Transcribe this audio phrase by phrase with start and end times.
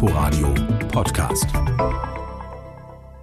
[0.00, 0.54] Inforadio
[0.92, 1.48] Podcast.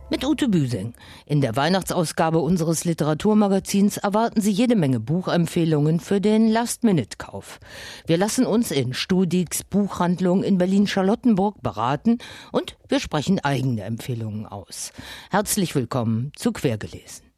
[0.09, 0.93] Mit Ute Büsing.
[1.25, 7.61] In der Weihnachtsausgabe unseres Literaturmagazins erwarten Sie jede Menge Buchempfehlungen für den Last-Minute-Kauf.
[8.07, 12.17] Wir lassen uns in Studix Buchhandlung in Berlin-Charlottenburg beraten
[12.51, 14.91] und wir sprechen eigene Empfehlungen aus.
[15.31, 17.31] Herzlich willkommen zu Quergelesen.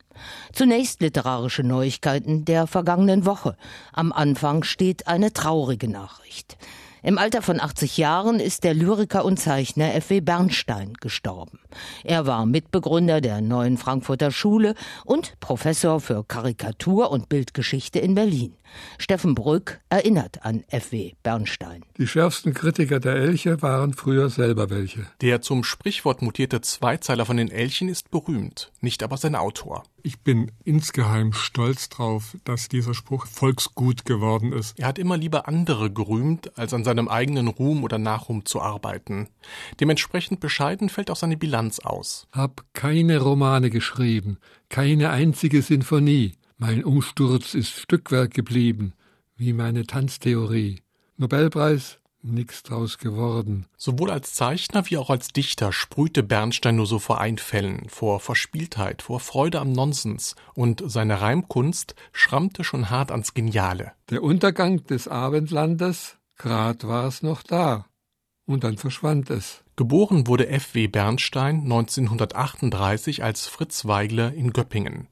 [0.51, 3.55] Zunächst literarische Neuigkeiten der vergangenen Woche.
[3.93, 6.57] Am Anfang steht eine traurige Nachricht.
[7.03, 10.21] Im Alter von 80 Jahren ist der Lyriker und Zeichner F.W.
[10.21, 11.59] Bernstein gestorben.
[12.03, 14.73] Er war Mitbegründer der neuen Frankfurter Schule
[15.05, 18.55] und Professor für Karikatur und Bildgeschichte in Berlin.
[18.97, 21.13] Steffen Brück erinnert an F.W.
[21.23, 21.83] Bernstein.
[21.97, 25.05] Die schärfsten Kritiker der Elche waren früher selber welche.
[25.21, 29.83] Der zum Sprichwort mutierte Zweizeiler von den Elchen ist berühmt, nicht aber sein Autor.
[30.03, 34.79] Ich bin insgeheim stolz drauf, dass dieser Spruch volksgut geworden ist.
[34.79, 39.27] Er hat immer lieber andere gerühmt, als an seinem eigenen Ruhm oder Nachruhm zu arbeiten.
[39.79, 42.27] Dementsprechend bescheiden fällt auch seine Bilanz aus.
[42.31, 44.37] Hab keine Romane geschrieben,
[44.69, 46.33] keine einzige Sinfonie.
[46.57, 48.93] Mein Umsturz ist Stückwerk geblieben,
[49.35, 50.81] wie meine Tanztheorie.
[51.17, 51.99] Nobelpreis
[52.33, 53.65] nix draus geworden.
[53.77, 59.01] Sowohl als Zeichner wie auch als Dichter sprühte Bernstein nur so vor Einfällen, vor Verspieltheit,
[59.01, 63.93] vor Freude am Nonsens, und seine Reimkunst schrammte schon hart ans Geniale.
[64.09, 67.85] Der Untergang des Abendlandes, grad war es noch da.
[68.45, 69.63] Und dann verschwand es.
[69.75, 70.73] Geboren wurde F.
[70.73, 70.87] W.
[70.87, 75.07] Bernstein 1938 als Fritz Weigler in Göppingen.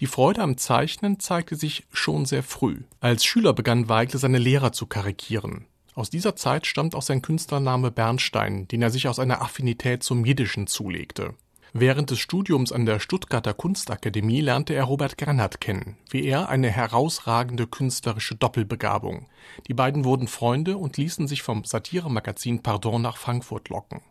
[0.00, 2.82] Die Freude am Zeichnen zeigte sich schon sehr früh.
[3.00, 5.66] Als Schüler begann Weigler seine Lehrer zu karikieren.
[5.96, 10.26] Aus dieser Zeit stammt auch sein Künstlername Bernstein, den er sich aus einer Affinität zum
[10.26, 11.34] Jiddischen zulegte.
[11.72, 16.68] Während des Studiums an der Stuttgarter Kunstakademie lernte er Robert Gernhardt kennen, wie er eine
[16.70, 19.26] herausragende künstlerische Doppelbegabung.
[19.68, 24.02] Die beiden wurden Freunde und ließen sich vom Satiremagazin Pardon nach Frankfurt locken.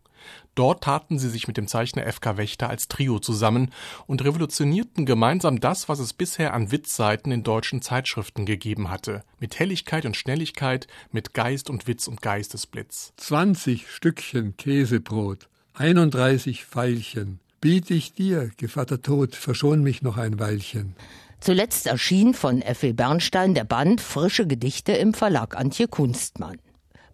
[0.55, 2.37] Dort taten sie sich mit dem Zeichner F.K.
[2.37, 3.71] Wächter als Trio zusammen
[4.07, 9.23] und revolutionierten gemeinsam das, was es bisher an Witzseiten in deutschen Zeitschriften gegeben hatte.
[9.39, 13.13] Mit Helligkeit und Schnelligkeit, mit Geist und Witz und Geistesblitz.
[13.17, 17.39] 20 Stückchen Käsebrot, 31 Veilchen.
[17.59, 20.95] Biet ich dir, Gevatter Tod, verschon mich noch ein Weilchen.
[21.39, 22.93] Zuletzt erschien von F.W.
[22.93, 26.57] Bernstein der Band Frische Gedichte im Verlag Antje Kunstmann.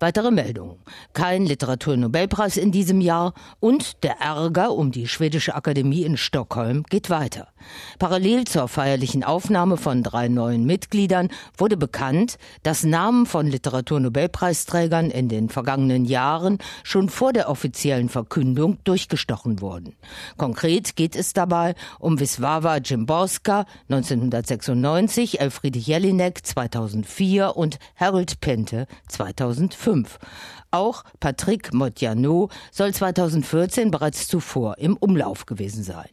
[0.02, 0.78] Weitere Meldungen.
[1.14, 7.12] Kein Literaturnobelpreis in diesem Jahr und der Ärger um die Schwedische Akademie in Stockholm geht
[7.12, 7.50] weiter.
[8.00, 15.30] Parallel zur feierlichen Aufnahme von drei neuen Mitgliedern wurde bekannt, dass Namen von Literaturnobelpreisträgern in
[15.30, 19.96] den vergangenen Jahren schon vor der offiziellen Verkündung durchgestochen wurden.
[20.36, 29.91] Konkret geht es dabei um Wisława Jimborska 1996, Elfriede Jelinek 2004 und Harold Pente 2005.
[29.92, 30.20] 5.
[30.74, 36.08] Auch Patrick Modiano soll 2014 bereits zuvor im Umlauf gewesen sein.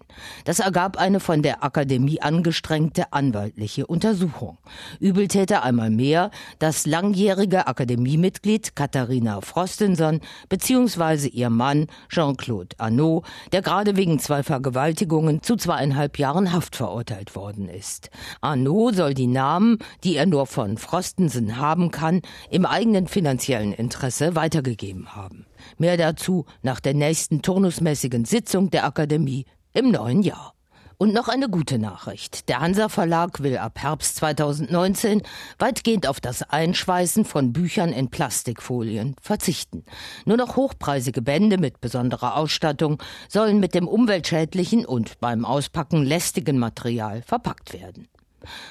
[0.45, 4.59] Das ergab eine von der Akademie angestrengte anwaltliche Untersuchung.
[4.99, 11.29] Übeltäter einmal mehr das langjährige Akademiemitglied Katharina Frostenson bzw.
[11.29, 17.69] ihr Mann Jean-Claude Arnaud, der gerade wegen zwei Vergewaltigungen zu zweieinhalb Jahren Haft verurteilt worden
[17.69, 18.11] ist.
[18.41, 24.35] Arnaud soll die Namen, die er nur von Frostenson haben kann, im eigenen finanziellen Interesse
[24.35, 25.47] weitergegeben haben.
[25.77, 30.55] Mehr dazu nach der nächsten turnusmäßigen Sitzung der Akademie im neuen Jahr.
[31.01, 32.49] Und noch eine gute Nachricht.
[32.49, 35.23] Der Hansa Verlag will ab Herbst 2019
[35.57, 39.85] weitgehend auf das Einschweißen von Büchern in Plastikfolien verzichten.
[40.25, 46.59] Nur noch hochpreisige Bände mit besonderer Ausstattung sollen mit dem umweltschädlichen und beim Auspacken lästigen
[46.59, 48.09] Material verpackt werden.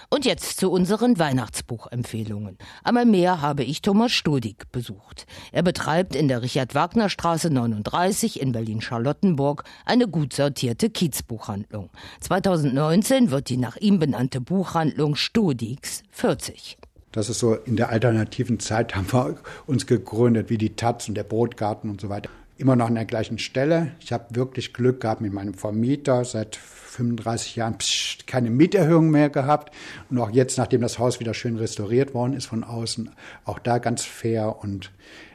[0.10, 2.58] Und jetzt zu unseren Weihnachtsbuchempfehlungen.
[2.84, 5.26] Einmal mehr habe ich Thomas Studig besucht.
[5.52, 11.90] Er betreibt in der Richard-Wagner-Straße 39 in Berlin-Charlottenburg eine gut sortierte Kiezbuchhandlung.
[12.22, 16.78] 2019 wird die nach ihm benannte Buchhandlung Studigs 40.
[17.12, 21.16] Das ist so in der alternativen Zeit haben wir uns gegründet, wie die Taz und
[21.16, 23.92] der Brotgarten und so weiter immer noch an der gleichen Stelle.
[24.00, 26.26] Ich habe wirklich Glück gehabt mit meinem Vermieter.
[26.26, 29.74] Seit 35 Jahren pssst, keine Mieterhöhung mehr gehabt.
[30.10, 33.12] Und auch jetzt, nachdem das Haus wieder schön restauriert worden ist von außen,
[33.46, 34.92] auch da ganz fair und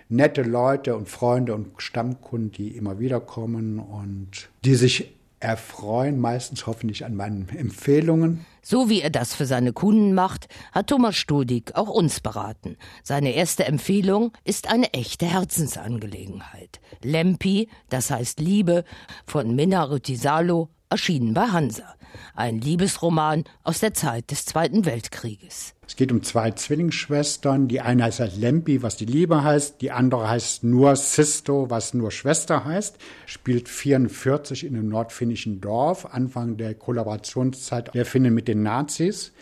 [0.09, 6.67] nette Leute und Freunde und Stammkunden, die immer wieder kommen und die sich erfreuen meistens
[6.67, 8.47] hoffentlich an meinen Empfehlungen.
[8.63, 12.77] So wie er das für seine Kunden macht, hat Thomas Studig auch uns beraten.
[13.03, 16.81] Seine erste Empfehlung ist eine echte Herzensangelegenheit.
[17.03, 18.85] Lempi, das heißt Liebe,
[19.27, 21.95] von Minna Rütisalo erschienen bei Hansa.
[22.35, 25.75] Ein Liebesroman aus der Zeit des Zweiten Weltkrieges.
[25.87, 27.69] Es geht um zwei Zwillingsschwestern.
[27.69, 29.81] Die eine heißt halt Lempi, was die Liebe heißt.
[29.81, 32.97] Die andere heißt nur Sisto, was nur Schwester heißt.
[33.27, 39.33] Spielt 44 in einem nordfinnischen Dorf, Anfang der Kollaborationszeit der Finnen mit den Nazis.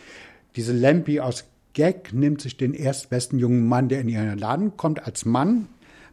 [0.56, 5.04] Diese Lempi aus Gag nimmt sich den erstbesten jungen Mann, der in ihren Laden kommt,
[5.04, 5.68] als Mann,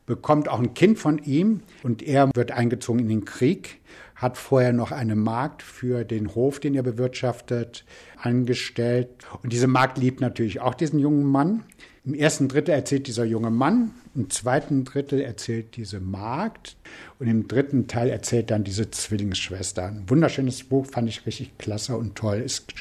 [0.07, 3.81] bekommt auch ein Kind von ihm und er wird eingezogen in den Krieg,
[4.15, 7.85] hat vorher noch eine Magd für den Hof, den er bewirtschaftet,
[8.19, 9.09] angestellt.
[9.43, 11.63] Und diese Magd liebt natürlich auch diesen jungen Mann.
[12.03, 16.77] Im ersten Drittel erzählt dieser junge Mann, im zweiten Drittel erzählt diese Magd
[17.19, 19.87] und im dritten Teil erzählt dann diese Zwillingsschwester.
[19.87, 22.37] Ein wunderschönes Buch, fand ich richtig klasse und toll.
[22.37, 22.73] Ist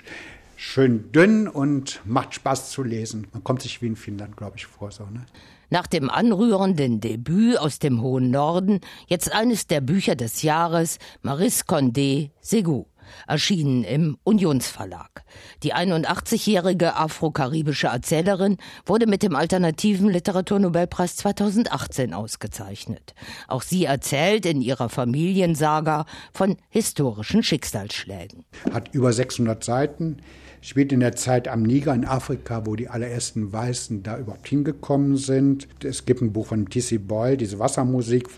[0.57, 3.27] schön dünn und macht Spaß zu lesen.
[3.33, 4.91] Man kommt sich wie in Finnland, glaube ich, vor.
[4.91, 5.27] So, ne?
[5.71, 11.67] Nach dem anrührenden Debüt aus dem hohen Norden jetzt eines der Bücher des Jahres Maris
[11.67, 12.87] Condé Segou
[13.27, 15.23] erschienen im Unionsverlag.
[15.63, 23.15] Die 81-jährige afro-karibische Erzählerin wurde mit dem alternativen Literaturnobelpreis 2018 ausgezeichnet.
[23.49, 28.45] Auch sie erzählt in ihrer Familiensaga von historischen Schicksalsschlägen.
[28.73, 30.19] Hat über 600 Seiten
[30.61, 35.17] spielt in der Zeit am Niger in Afrika, wo die allerersten Weißen da überhaupt hingekommen
[35.17, 35.69] sind.
[35.83, 36.99] Es gibt ein Buch von T.C.
[36.99, 38.29] Boyle, diese Wassermusik,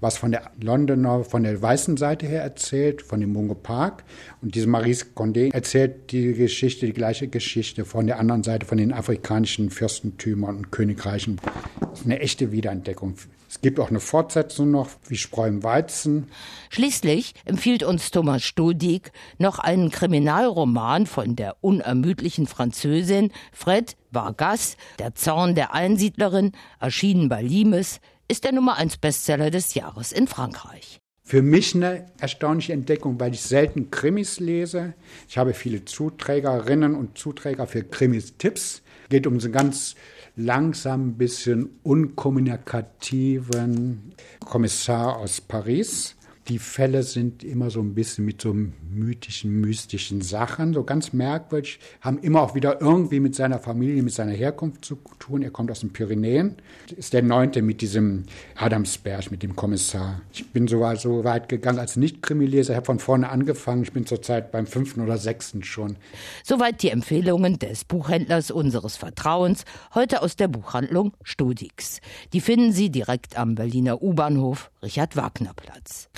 [0.00, 4.04] was von der Londoner, von der weißen Seite her erzählt, von dem Mungo Park.
[4.42, 8.78] Und diese Maurice Condé erzählt die Geschichte, die gleiche Geschichte von der anderen Seite, von
[8.78, 11.40] den afrikanischen Fürstentümern und Königreichen.
[11.80, 13.16] Das ist eine echte Wiederentdeckung
[13.56, 16.28] es gibt auch eine Fortsetzung noch, wie Spreu im Weizen.
[16.68, 25.16] Schließlich empfiehlt uns Thomas Stodig noch einen Kriminalroman von der unermüdlichen Französin Fred Vargas, Der
[25.16, 27.98] Zorn der Einsiedlerin, erschienen bei Limes,
[28.28, 31.00] ist der Nummer 1 Bestseller des Jahres in Frankreich.
[31.24, 34.94] Für mich eine erstaunliche Entdeckung, weil ich selten Krimis lese.
[35.28, 38.82] Ich habe viele Zuträgerinnen und Zuträger für Krimis-Tipps.
[39.08, 39.96] Geht um so ganz
[40.36, 46.14] langsam bisschen unkommunikativen Kommissar aus Paris,
[46.48, 48.54] die Fälle sind immer so ein bisschen mit so
[48.90, 54.14] mythischen, mystischen Sachen, so ganz merkwürdig, haben immer auch wieder irgendwie mit seiner Familie, mit
[54.14, 55.42] seiner Herkunft zu tun.
[55.42, 56.56] Er kommt aus den Pyrenäen,
[56.96, 58.24] ist der Neunte mit diesem
[58.56, 60.20] Adamsberg, mit dem Kommissar.
[60.32, 63.82] Ich bin sogar so weit gegangen als Nicht-Krimileser, habe von vorne angefangen.
[63.82, 65.96] Ich bin zurzeit beim fünften oder sechsten schon.
[66.44, 69.64] Soweit die Empfehlungen des Buchhändlers unseres Vertrauens,
[69.94, 72.00] heute aus der Buchhandlung Studix.
[72.32, 76.08] Die finden Sie direkt am Berliner U-Bahnhof Richard-Wagner-Platz.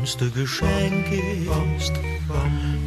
[0.00, 1.92] Schönste Geschenk ist,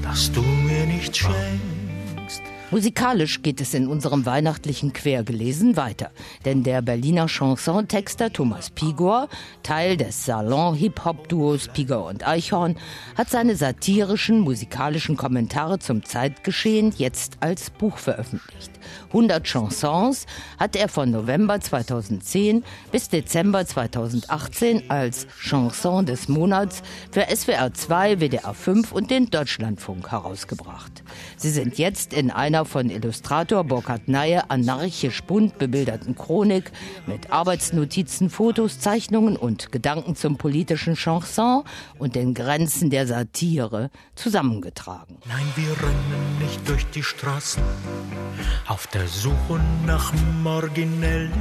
[0.01, 2.41] dass du mir nicht schenkst.
[2.71, 6.09] Musikalisch geht es in unserem weihnachtlichen Quergelesen weiter,
[6.43, 9.29] denn der Berliner Chanson-Texter Thomas Pigor,
[9.61, 12.75] Teil des Salon-Hip-Hop-Duos Pigor und Eichhorn,
[13.15, 18.71] hat seine satirischen musikalischen Kommentare zum Zeitgeschehen jetzt als Buch veröffentlicht.
[19.07, 20.25] 100 Chansons
[20.59, 26.81] hat er von November 2010 bis Dezember 2018 als Chanson des Monats
[27.11, 31.03] für SWR 2, WDR 5 und den Deutschlandfunk herausgebracht.
[31.37, 36.71] Sie sind jetzt in einer von Illustrator Burkhard Neue anarchisch bunt bebilderten Chronik
[37.05, 41.63] mit Arbeitsnotizen, Fotos, Zeichnungen und Gedanken zum politischen Chanson
[41.99, 45.17] und den Grenzen der Satire zusammengetragen.
[45.27, 47.63] Nein, wir rennen nicht durch die Straßen
[48.73, 50.11] auf der Suche nach
[50.41, 51.31] Marginellen.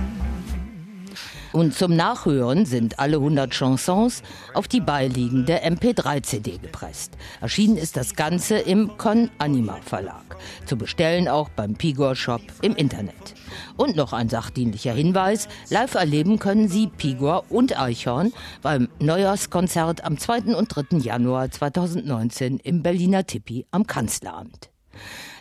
[1.53, 4.23] Und zum Nachhören sind alle 100 Chansons
[4.53, 7.17] auf die beiliegende MP3-CD gepresst.
[7.41, 10.37] Erschienen ist das Ganze im Con Anima Verlag.
[10.67, 13.35] Zu bestellen auch beim Pigor Shop im Internet.
[13.79, 15.49] Und noch ein sachdienlicher Hinweis.
[15.71, 20.55] Live erleben können Sie Pigor und Eichhorn beim Neujahrskonzert am 2.
[20.55, 20.99] und 3.
[20.99, 24.72] Januar 2019 im Berliner Tippi am Kanzleramt.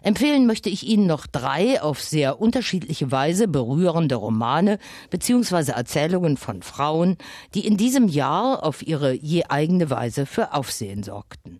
[0.03, 4.79] Empfehlen möchte ich Ihnen noch drei auf sehr unterschiedliche Weise berührende Romane
[5.11, 5.71] bzw.
[5.71, 7.17] Erzählungen von Frauen,
[7.53, 11.59] die in diesem Jahr auf ihre je eigene Weise für Aufsehen sorgten.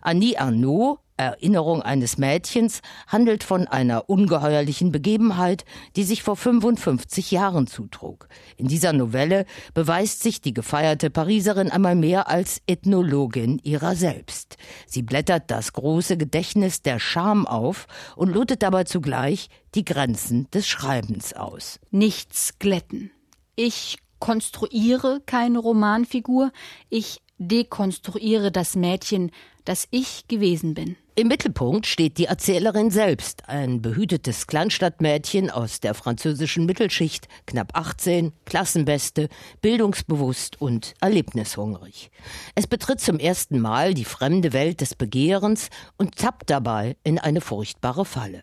[0.00, 7.68] Annie Arnaud Erinnerung eines Mädchens handelt von einer ungeheuerlichen Begebenheit, die sich vor 55 Jahren
[7.68, 8.28] zutrug.
[8.56, 14.56] In dieser Novelle beweist sich die gefeierte Pariserin einmal mehr als Ethnologin ihrer selbst.
[14.86, 20.66] Sie blättert das große Gedächtnis der Scham auf und lotet dabei zugleich die Grenzen des
[20.66, 21.78] Schreibens aus.
[21.90, 23.12] Nichts glätten.
[23.54, 26.50] Ich konstruiere keine Romanfigur,
[26.88, 29.30] ich dekonstruiere das Mädchen,
[29.64, 30.96] das ich gewesen bin.
[31.16, 38.32] Im Mittelpunkt steht die Erzählerin selbst, ein behütetes Kleinstadtmädchen aus der französischen Mittelschicht, knapp 18,
[38.44, 39.28] Klassenbeste,
[39.62, 42.10] bildungsbewusst und erlebnishungrig.
[42.56, 45.68] Es betritt zum ersten Mal die fremde Welt des Begehrens
[45.98, 48.42] und tappt dabei in eine furchtbare Falle.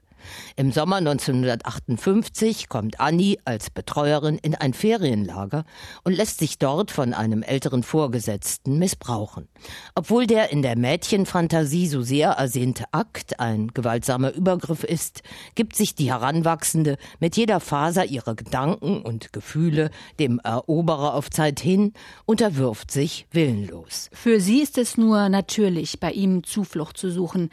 [0.55, 5.65] Im Sommer 1958 kommt Annie als Betreuerin in ein Ferienlager
[6.03, 9.47] und lässt sich dort von einem älteren Vorgesetzten missbrauchen.
[9.95, 15.23] Obwohl der in der Mädchenfantasie so sehr ersehnte Akt ein gewaltsamer Übergriff ist,
[15.55, 21.59] gibt sich die Heranwachsende mit jeder Faser ihrer Gedanken und Gefühle dem Eroberer auf Zeit
[21.59, 21.93] hin,
[22.25, 24.09] unterwirft sich willenlos.
[24.13, 27.49] Für sie ist es nur natürlich, bei ihm Zuflucht zu suchen,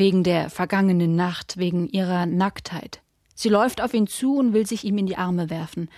[0.00, 3.02] wegen der vergangenen Nacht, wegen ihrer Nacktheit.
[3.36, 5.88] Sie läuft auf ihn zu und will sich ihm in die Arme werfen.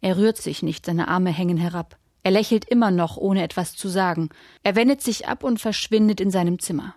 [0.00, 1.98] Er rührt sich nicht, seine Arme hängen herab.
[2.22, 4.30] Er lächelt immer noch, ohne etwas zu sagen.
[4.62, 6.94] Er wendet sich ab und verschwindet in seinem Zimmer.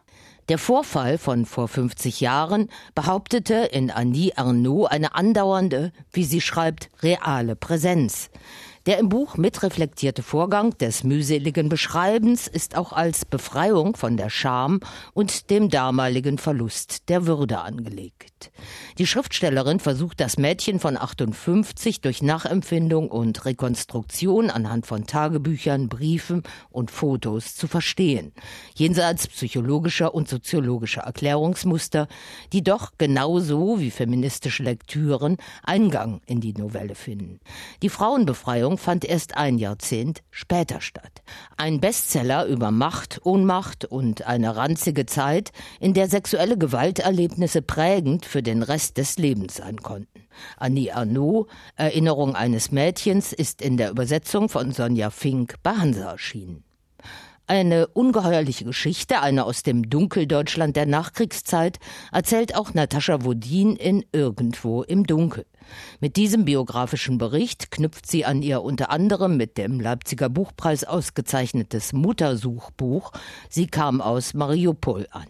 [0.49, 6.89] Der Vorfall von vor 50 Jahren behauptete in Annie Arnaud eine andauernde, wie sie schreibt,
[7.01, 8.29] reale Präsenz.
[8.87, 14.79] Der im Buch mitreflektierte Vorgang des mühseligen Beschreibens ist auch als Befreiung von der Scham
[15.13, 18.51] und dem damaligen Verlust der Würde angelegt.
[18.97, 26.41] Die Schriftstellerin versucht das Mädchen von 58 durch Nachempfindung und Rekonstruktion anhand von Tagebüchern, Briefen
[26.71, 28.33] und Fotos zu verstehen,
[28.73, 32.07] jenseits psychologischer und soziologischer Erklärungsmuster,
[32.51, 37.39] die doch genauso wie feministische Lektüren Eingang in die Novelle finden.
[37.83, 41.21] Die Frauenbefreiung Veröffentlichung fand erst ein Jahrzehnt später statt.
[41.57, 48.41] Ein Bestseller über Macht, Ohnmacht und eine ranzige Zeit, in der sexuelle Gewalterlebnisse prägend für
[48.41, 50.27] den Rest des Lebens sein konnten.
[50.57, 56.63] Annie Arnaud, Erinnerung eines Mädchens, ist in der Übersetzung von Sonja Fink bei Hansa erschienen.
[57.47, 61.79] Eine ungeheuerliche Geschichte, eine aus dem Dunkeldeutschland der Nachkriegszeit,
[62.13, 65.45] erzählt auch Natascha Wodin in Irgendwo im Dunkel.
[65.99, 71.93] Mit diesem biografischen Bericht knüpft sie an ihr unter anderem mit dem Leipziger Buchpreis ausgezeichnetes
[71.93, 73.11] Muttersuchbuch
[73.49, 75.27] Sie kam aus Mariupol an.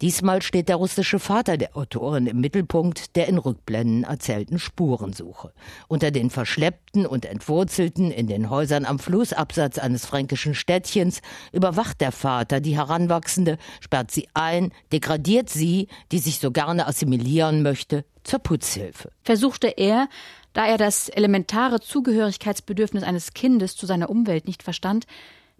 [0.00, 5.52] Diesmal steht der russische Vater der Autorin im Mittelpunkt der in Rückblenden erzählten Spurensuche.
[5.88, 11.20] Unter den Verschleppten und Entwurzelten in den Häusern am Flussabsatz eines fränkischen Städtchens
[11.52, 17.62] überwacht der Vater die Heranwachsende, sperrt sie ein, degradiert sie, die sich so gerne assimilieren
[17.62, 19.10] möchte, zur Putzhilfe.
[19.22, 20.08] Versuchte er,
[20.52, 25.06] da er das elementare Zugehörigkeitsbedürfnis eines Kindes zu seiner Umwelt nicht verstand,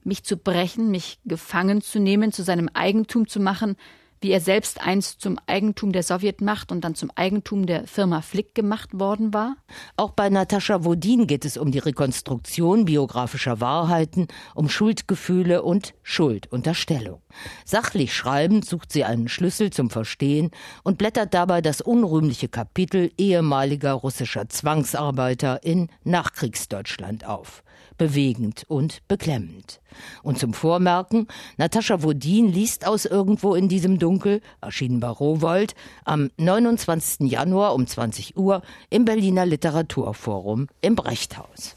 [0.05, 3.77] mich zu brechen, mich gefangen zu nehmen, zu seinem Eigentum zu machen,
[4.21, 8.55] wie er selbst einst zum Eigentum der Sowjetmacht und dann zum Eigentum der Firma Flick
[8.55, 9.57] gemacht worden war?
[9.97, 17.23] Auch bei Natascha Wodin geht es um die Rekonstruktion biografischer Wahrheiten, um Schuldgefühle und Schuldunterstellung.
[17.65, 20.51] Sachlich schreibend sucht sie einen Schlüssel zum Verstehen
[20.83, 27.63] und blättert dabei das unrühmliche Kapitel ehemaliger russischer Zwangsarbeiter in Nachkriegsdeutschland auf
[27.97, 29.81] bewegend und beklemmend.
[30.23, 31.27] Und zum Vormerken,
[31.57, 35.75] Natascha Wodin liest aus irgendwo in diesem Dunkel, erschienen bei Rowold,
[36.05, 37.31] am 29.
[37.31, 41.75] Januar um 20 Uhr im Berliner Literaturforum im Brechthaus.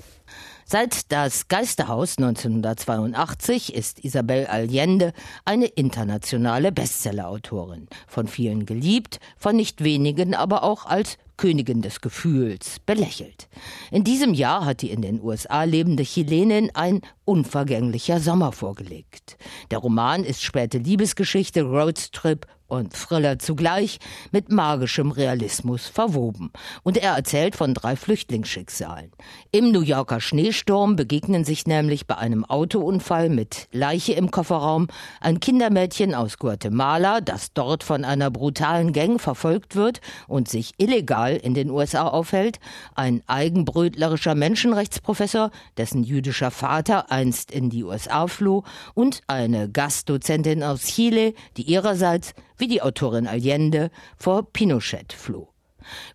[0.71, 7.87] Seit das Geisterhaus 1982 ist Isabel Allende eine internationale Bestsellerautorin.
[8.07, 13.47] Von vielen geliebt, von nicht wenigen aber auch als Königin des Gefühls, belächelt.
[13.91, 19.37] In diesem Jahr hat die in den USA lebende Chilenin ein unvergänglicher Sommer vorgelegt.
[19.71, 23.99] Der Roman ist späte Liebesgeschichte, Roadtrip und Thriller zugleich
[24.31, 26.51] mit magischem Realismus verwoben.
[26.83, 29.11] Und er erzählt von drei Flüchtlingsschicksalen.
[29.51, 34.87] Im New Yorker Schneesturm begegnen sich nämlich bei einem Autounfall mit Leiche im Kofferraum
[35.19, 41.28] ein Kindermädchen aus Guatemala, das dort von einer brutalen Gang verfolgt wird und sich illegal
[41.35, 42.59] in den USA aufhält,
[42.95, 50.83] ein eigenbrötlerischer Menschenrechtsprofessor, dessen jüdischer Vater einst in die USA floh, und eine Gastdozentin aus
[50.85, 55.49] Chile, die ihrerseits wie die Autorin Allende vor Pinochet floh.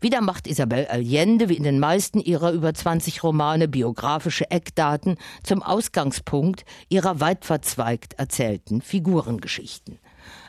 [0.00, 5.62] Wieder macht Isabel Allende, wie in den meisten ihrer über 20 Romane, biografische Eckdaten zum
[5.62, 9.99] Ausgangspunkt ihrer weit verzweigt erzählten Figurengeschichten.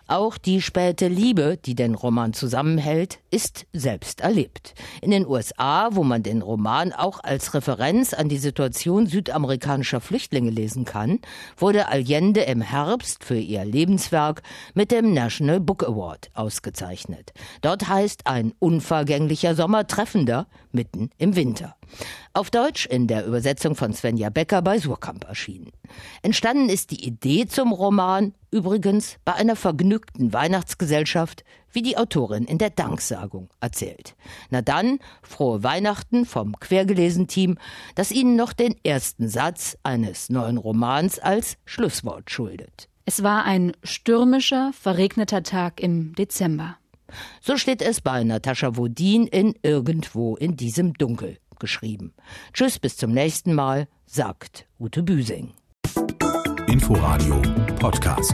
[0.07, 4.75] Auch die späte Liebe, die den Roman zusammenhält, ist selbst erlebt.
[5.01, 10.51] In den USA, wo man den Roman auch als Referenz an die Situation südamerikanischer Flüchtlinge
[10.51, 11.19] lesen kann,
[11.57, 14.43] wurde Allende im Herbst für ihr Lebenswerk
[14.75, 17.33] mit dem National Book Award ausgezeichnet.
[17.61, 21.75] Dort heißt ein unvergänglicher Sommer treffender mitten im Winter.
[22.33, 25.71] Auf Deutsch in der Übersetzung von Svenja Becker bei Surkamp erschienen.
[26.21, 32.57] Entstanden ist die Idee zum Roman übrigens bei einer vergnügten Weihnachtsgesellschaft, wie die Autorin in
[32.57, 34.15] der Danksagung erzählt.
[34.49, 37.57] Na dann, frohe Weihnachten vom Quergelesen-Team,
[37.95, 42.89] das Ihnen noch den ersten Satz eines neuen Romans als Schlusswort schuldet.
[43.05, 46.77] Es war ein stürmischer, verregneter Tag im Dezember.
[47.39, 52.13] So steht es bei Natascha Wodin in Irgendwo in diesem Dunkel geschrieben.
[52.53, 55.53] Tschüss, bis zum nächsten Mal, sagt Ute Büsing.
[56.67, 57.41] Inforadio
[57.79, 58.33] Podcast.